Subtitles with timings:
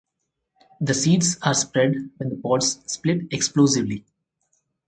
[0.79, 4.03] The seeds are spread when the pods split explosively.